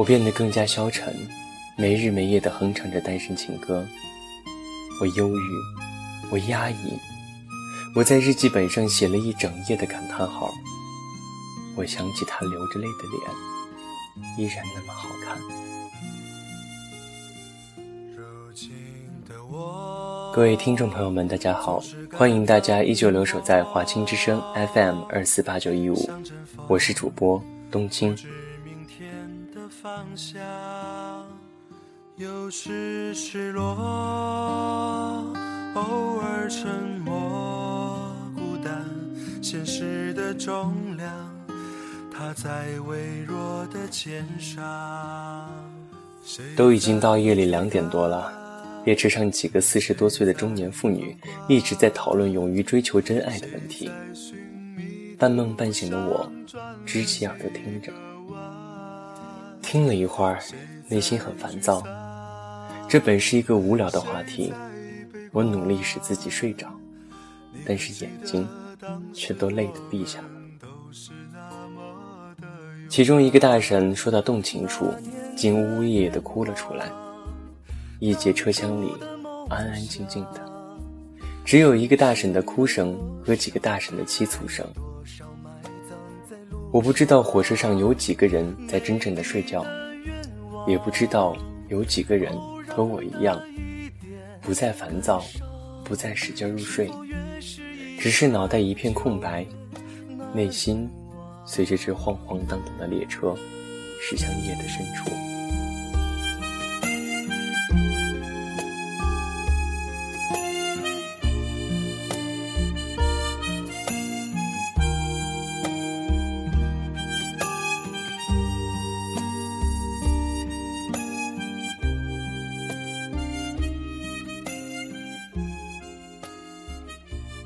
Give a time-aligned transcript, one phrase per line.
[0.00, 1.14] 我变得更加消沉，
[1.76, 3.86] 没日没夜地哼唱着单身情歌。
[4.98, 5.42] 我忧郁，
[6.30, 6.98] 我压抑，
[7.94, 10.50] 我在日记本上写了一整页的感叹号。
[11.76, 13.20] 我想起他流着泪的脸，
[14.38, 15.36] 依然那么好看。
[20.32, 21.78] 各位听众朋友们，大家好，
[22.10, 26.08] 欢迎大家依旧留守在华清之声 FM 二四八九一五，
[26.68, 28.16] 我是主播冬青。
[29.82, 30.38] 方向，
[32.16, 33.64] 有时失落，
[35.74, 36.68] 偶尔沉
[37.02, 38.84] 默，孤单，
[39.40, 41.08] 现实的重量，
[42.12, 45.48] 它在微弱的肩上。
[46.54, 48.30] 都已经到夜里两点多了，
[48.84, 51.16] 列车上几个四十多岁的中年妇女
[51.48, 53.90] 一直在讨论勇于追求真爱的问题。
[55.18, 56.30] 半梦半醒的我，
[56.84, 57.90] 支起耳朵听着。
[59.70, 60.40] 听了一会儿，
[60.88, 61.80] 内心很烦躁。
[62.88, 64.52] 这本是一个无聊的话题，
[65.30, 66.66] 我努力使自己睡着，
[67.64, 68.48] 但是眼睛
[69.12, 70.28] 却都累得闭下了。
[72.88, 74.92] 其中一个大婶说到动情处，
[75.36, 76.90] 竟呜呜咽咽地哭了出来。
[78.00, 78.92] 一节车厢里
[79.48, 80.44] 安安静静的，
[81.44, 84.66] 只有一个大婶的哭声和几个大婶的凄楚声。
[86.72, 89.66] 我不知道火车上有几个人在真正的睡觉，
[90.68, 91.36] 也不知道
[91.68, 92.32] 有几个人
[92.68, 93.42] 和我一样，
[94.40, 95.20] 不再烦躁，
[95.84, 96.88] 不再使劲入睡，
[97.98, 99.44] 只是脑袋一片空白，
[100.32, 100.88] 内心
[101.44, 103.34] 随着这晃晃荡荡的列车
[104.00, 105.10] 驶向夜的深处。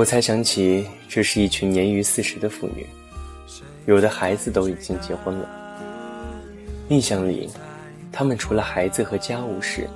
[0.00, 2.86] 我才想起，这是一群年逾四十的妇女，
[3.84, 5.46] 有的孩子都已经结婚了。
[6.88, 7.50] 印象里，
[8.10, 9.86] 他们除了孩子和家务事，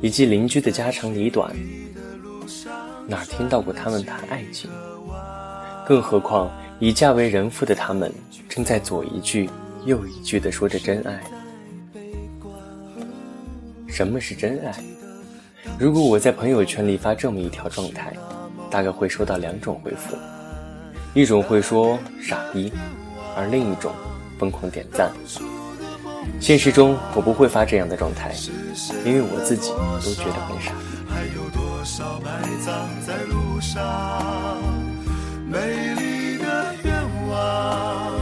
[0.00, 1.52] 以及邻居的家长里短，
[3.08, 4.70] 哪听到过他们谈爱情？
[5.84, 6.48] 更何况
[6.78, 8.14] 已嫁为人妇的他们，
[8.48, 9.50] 正在左一句
[9.84, 11.20] 右一句地说着真爱。
[13.88, 14.72] 什么是真爱？
[15.80, 18.12] 如果我在朋友圈里发这么一条状态。
[18.70, 20.16] 大概会收到两种回复，
[21.14, 22.72] 一种会说傻逼，
[23.36, 23.92] 而另一种
[24.38, 25.10] 疯狂点赞。
[26.40, 28.34] 现实中我不会发这样的状态，
[29.04, 29.70] 因为我自己
[30.04, 30.72] 都觉得很傻。
[35.50, 35.58] 美
[35.94, 36.92] 丽的愿
[37.28, 38.12] 望，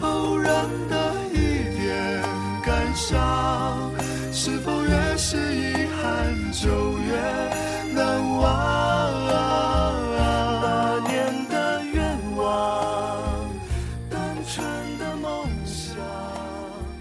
[0.00, 1.36] 偶然的一
[1.76, 2.22] 点
[2.64, 3.90] 感伤，
[4.32, 6.95] 是否越是遗憾就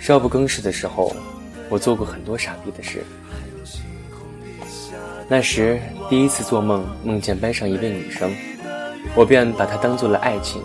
[0.06, 1.16] 少不更事的时候，
[1.68, 3.04] 我做过很多傻逼的事。
[5.28, 8.32] 那时第一次做梦，梦见班上一位女生，
[9.16, 10.62] 我便把她当做了爱情。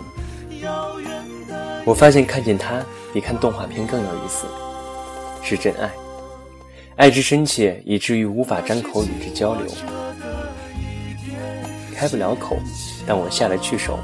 [1.83, 4.45] 我发现看见她比看动画片更有意思，
[5.41, 5.89] 是真爱，
[6.95, 9.65] 爱之深切以至于无法张口与之交流，
[11.95, 12.55] 开不了口，
[13.07, 13.97] 但我下了去手。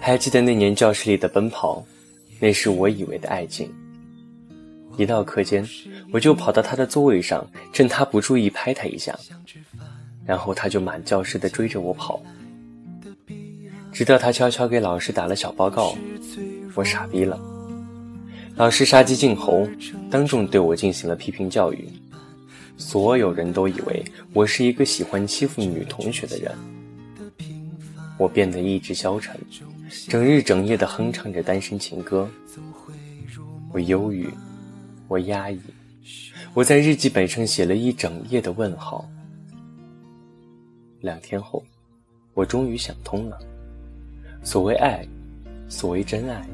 [0.00, 1.80] 还记得那年教室里的奔跑，
[2.40, 3.72] 那是我以为的爱情。
[4.96, 5.66] 一到课间，
[6.12, 9.14] 我就跑到他的座位上，趁他不注意拍他一下，
[10.24, 12.22] 然后他就满教室的追着我跑，
[13.92, 15.96] 直到他悄悄给老师打了小报告，
[16.74, 17.38] 我傻逼了。
[18.56, 19.68] 老师杀鸡儆猴，
[20.10, 21.86] 当众对我进行了批评教育。
[22.78, 26.54] 所有人都以为我是一个喜欢欺负女同学的人，
[28.18, 29.38] 我变得意志消沉，
[30.08, 32.28] 整日整夜的哼唱着单身情歌。
[33.72, 34.28] 我忧郁。
[35.08, 35.60] 我压抑，
[36.52, 39.08] 我在日记本上写了一整页的问号。
[41.00, 41.62] 两天后，
[42.34, 43.38] 我终于想通了。
[44.42, 45.06] 所谓爱，
[45.68, 46.44] 所谓真爱，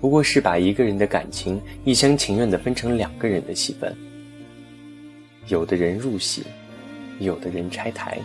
[0.00, 3.94] 不过是把一个人的感情一厢情愿地分成两个人的戏份。
[5.48, 6.42] 有的人入戏，
[7.18, 8.18] 有的人拆台。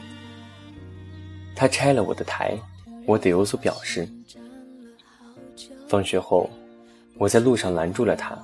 [1.54, 2.58] 他拆了我的台，
[3.06, 4.08] 我得有所表示。
[5.90, 6.50] 放学后，
[7.18, 8.38] 我在路上拦住了他，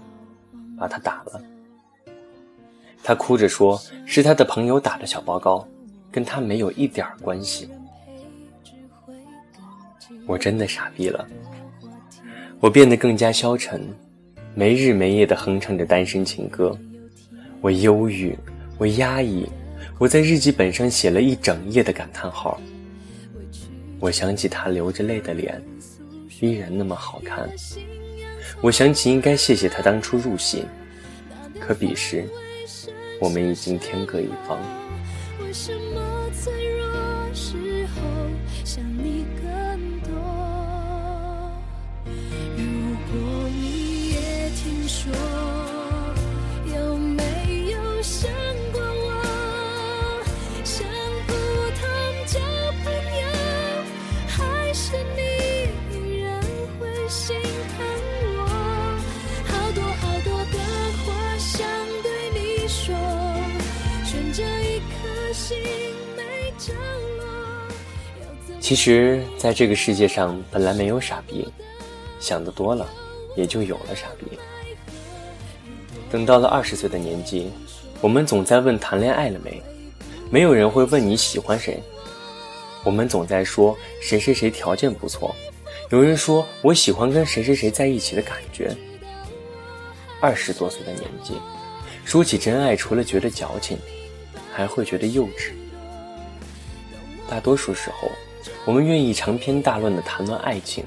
[0.78, 1.42] 把他打了。
[3.04, 5.68] 他哭着说是他的朋友打的小报告，
[6.12, 7.70] 跟他没有一点关系。
[10.26, 11.28] 我真的傻逼了，
[12.60, 13.88] 我变得更加消沉，
[14.56, 16.76] 没日没夜地哼唱着单身情歌。
[17.62, 18.36] 我忧郁，
[18.78, 19.48] 我压抑，
[20.00, 22.60] 我在日记本上写了一整页的感叹号。
[24.00, 25.62] 我想起他流着泪的脸，
[26.42, 27.48] 依然那么好看。
[28.66, 30.66] 我想起应该谢谢他当初入戏，
[31.60, 32.28] 可彼时
[33.20, 34.58] 我们已经天各一方。
[35.40, 36.02] 为什么
[36.34, 36.88] 脆弱
[37.32, 38.02] 时候
[38.64, 40.10] 想你更多？
[42.58, 42.64] 如
[43.12, 45.14] 果你也听说，
[46.76, 48.32] 有没有想
[48.74, 50.24] 过我？
[50.64, 50.88] 像
[51.28, 51.34] 普
[51.78, 51.86] 通
[52.26, 52.40] 交
[52.84, 52.92] 朋
[53.22, 53.28] 友，
[54.28, 55.22] 还是你
[55.96, 56.42] 依然
[56.80, 57.38] 会心
[68.66, 71.48] 其实，在这个世界上，本来没有傻逼。
[72.20, 72.90] 想的多了，
[73.36, 74.26] 也就有了傻逼。
[76.10, 77.52] 等到了二十岁的年纪，
[78.02, 79.62] 我们总在问谈恋爱了没，
[80.32, 81.80] 没有人会问你喜欢谁。
[82.84, 85.36] 我们总在说谁谁谁条件不错，
[85.92, 88.76] 有人说我喜欢跟谁谁谁在一起的感觉。
[90.20, 91.36] 二十多岁的年纪，
[92.04, 93.78] 说起真爱，除了觉得矫情，
[94.52, 95.52] 还会觉得幼稚。
[97.30, 98.10] 大多数时候，
[98.66, 100.84] 我们愿意长篇大论的谈论爱情。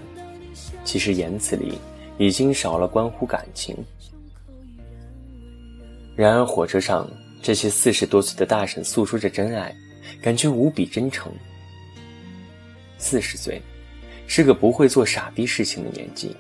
[0.84, 1.78] 其实言辞里
[2.16, 3.76] 已经少了关乎感情。
[6.16, 7.08] 然而火车上
[7.42, 9.74] 这些四十多岁的大婶诉说着真爱，
[10.22, 11.30] 感觉无比真诚。
[12.96, 13.60] 四十岁，
[14.26, 16.34] 是个不会做傻逼事情的年纪。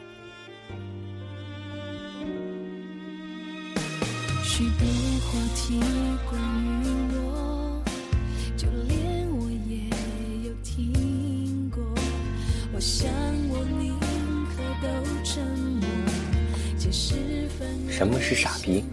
[16.90, 18.84] 什么是傻逼？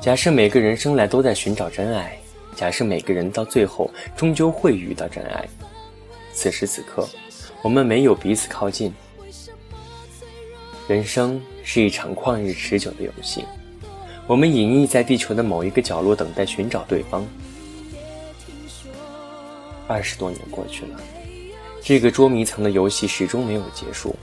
[0.00, 2.18] 假设每个人生来都在寻找真爱，
[2.54, 5.48] 假设每个人到最后终究会遇到真爱。
[6.32, 7.08] 此时此刻，
[7.62, 8.92] 我们没有彼此靠近。
[10.86, 13.44] 人生是一场旷日持久的游戏，
[14.26, 17.26] 我们隐匿在地球的某一个角落，等待寻找对方。
[19.86, 21.00] 二十多年过去了，
[21.82, 24.14] 这个捉迷藏的游戏始终没有结束。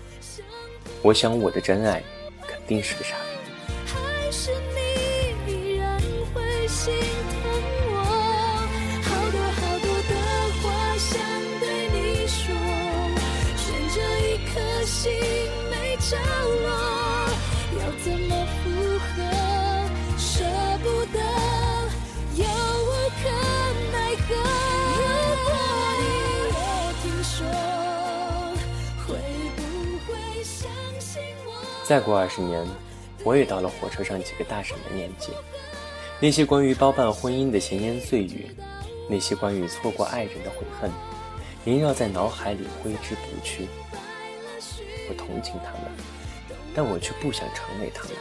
[1.01, 2.01] 我想我的真爱
[2.67, 3.15] 历史上，
[3.85, 5.99] 还是你依然
[6.33, 7.39] 会心疼
[7.91, 7.95] 我。
[9.03, 10.13] 好多好多的
[10.61, 10.63] 话
[10.97, 11.13] 想
[11.59, 11.63] 对
[11.93, 12.43] 你说，
[13.55, 13.97] 悬着
[14.27, 14.53] 一颗
[14.83, 15.13] 心
[15.69, 16.17] 没着
[16.63, 16.67] 落，
[17.79, 18.44] 要怎么？
[31.87, 32.65] 再过二十年，
[33.23, 35.29] 我也到了火车上几个大婶的年纪。
[36.19, 38.49] 那些关于包办婚姻的闲言碎语，
[39.07, 40.89] 那些关于错过爱人的悔恨，
[41.65, 43.67] 萦绕在脑海里挥之不去。
[45.07, 45.91] 我同情他们，
[46.73, 48.13] 但我却不想成为他们。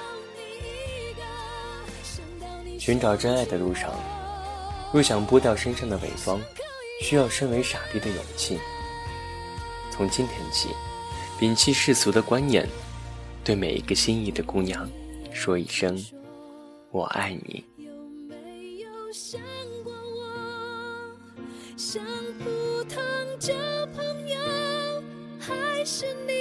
[2.78, 3.90] 寻找真爱的路上，
[4.92, 6.38] 若想剥掉身上的伪装，
[7.00, 8.60] 需要身为傻逼的勇气。
[9.90, 10.68] 从今天起，
[11.40, 12.68] 摒弃世俗的观念。
[13.44, 14.88] 对每一个心仪的姑娘
[15.30, 16.02] 说一声
[16.90, 17.92] 我爱你有
[18.26, 18.34] 没
[18.80, 19.38] 有想
[19.84, 21.14] 过我
[21.76, 22.02] 像
[22.42, 23.02] 普通
[23.38, 23.52] 交
[23.94, 24.38] 朋友
[25.38, 26.32] 还是你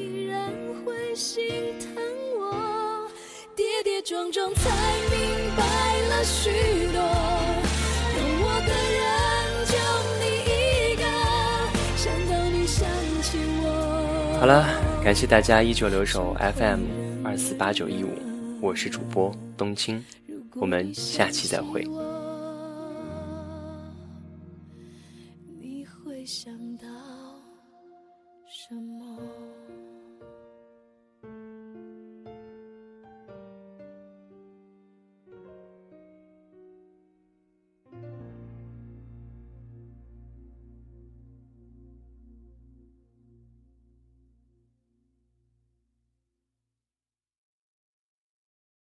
[0.00, 0.54] 依然
[0.84, 1.44] 会心
[1.80, 1.90] 疼
[2.38, 3.10] 我？
[3.56, 4.70] 跌跌撞撞才
[5.10, 5.18] 明
[5.56, 5.64] 白
[6.08, 6.50] 了许
[6.92, 7.02] 多
[8.14, 9.02] 懂我的人
[9.66, 9.74] 就
[10.20, 11.02] 你一个
[11.96, 12.88] 想到你想
[13.22, 14.38] 起我。
[14.38, 16.80] 好了感谢大家依旧留守 FM
[17.24, 18.10] 二四八九一五，
[18.60, 20.04] 我是主播冬青，
[20.54, 21.82] 我们下期再会。